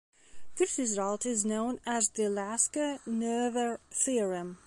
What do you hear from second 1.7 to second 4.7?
as the Lasker-Noether theorem.